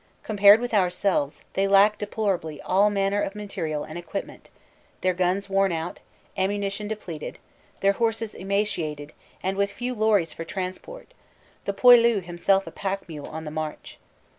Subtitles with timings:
[0.23, 4.49] Compared with ourselves, they lack deplorably all manner of material and equipment
[5.01, 5.99] their guns worn out,
[6.35, 7.37] ammunition depleted,
[7.81, 11.13] their horses emaciated and with few lorries for transport,
[11.65, 13.99] the "poilu" himself a pack mule on the march.